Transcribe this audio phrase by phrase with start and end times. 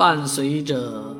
[0.00, 1.14] 伴随着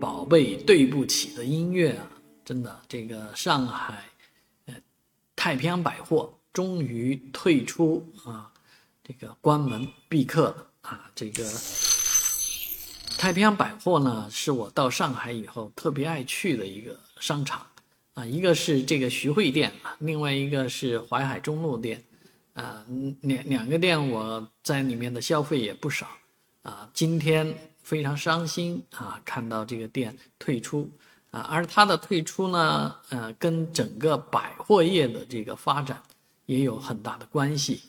[0.00, 2.10] 宝贝对不起的音乐啊，
[2.44, 4.06] 真的，这个上海，
[4.66, 4.74] 呃，
[5.36, 8.52] 太平洋百货终于退出啊，
[9.04, 11.08] 这个关门闭客了啊。
[11.14, 11.48] 这个
[13.16, 17.64] 太平洋百货呢，是我到上海以后特别爱去的一个商场
[18.14, 22.02] 啊，一个是这个徐汇店啊，另外一个是淮海中路店
[22.54, 22.84] 啊，
[23.20, 26.08] 两两个店我在里面的消费也不少
[26.62, 27.56] 啊，今天。
[27.88, 29.18] 非常伤心啊！
[29.24, 30.90] 看到这个店退出
[31.30, 35.98] 啊，而它的退出呢，呃，跟整个百货业的这个发展
[36.44, 37.80] 也有很大的关系。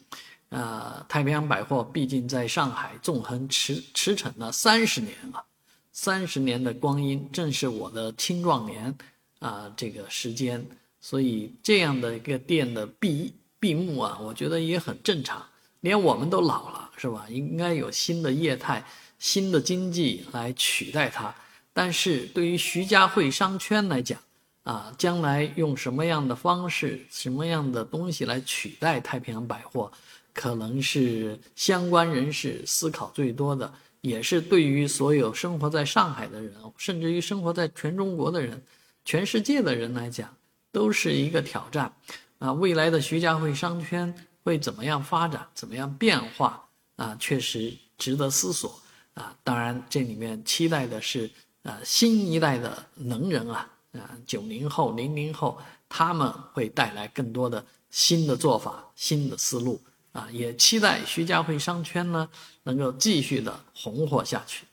[0.48, 5.44] 呃，太平洋百货毕竟在上海纵横驰驰骋了三十年了，
[5.92, 8.98] 三十年的光阴，正是我的青壮年
[9.40, 10.66] 啊，这个时间，
[11.02, 15.46] 所以这样的一个店的闭闭幕啊，我觉得也很正常。
[15.82, 17.26] 连我们都老了，是吧？
[17.30, 18.84] 应该有新的业态。
[19.22, 21.36] 新的经济来取代它，
[21.74, 24.18] 但是对于徐家汇商圈来讲，
[24.64, 29.92] 啊，将来用什么样的方式、什么样的东西来取代太平洋百货，
[30.34, 33.70] 可能是相关人士思考最多的，
[34.00, 38.64] 也是对于所有生活在上海的人，甚至于生活在全中国的人、
[39.04, 40.34] 全世界的人来讲，
[40.72, 41.94] 都是一个挑战。
[42.38, 44.16] 啊，未来的徐家汇商圈
[44.50, 46.68] 会怎么样发展、怎么样变化？
[46.96, 48.82] 啊，确实值得思索。
[49.14, 51.30] 啊，当然，这里面期待的是，
[51.62, 59.80] 呃，新一代的能人啊，啊，九零后、零零后，他们会带来更多的新的做法、新的思路
[60.14, 62.28] 啊，也期待徐家汇商圈呢
[62.64, 64.66] 能够继续的红火下去。